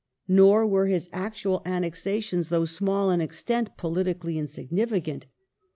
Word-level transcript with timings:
Nor 0.27 0.65
were 0.65 0.87
his 0.87 1.11
actual 1.13 1.61
annexa 1.63 2.23
tions, 2.23 2.49
though 2.49 2.65
small 2.65 3.11
in 3.11 3.21
extent, 3.21 3.77
politically 3.77 4.35
insignificant. 4.39 5.27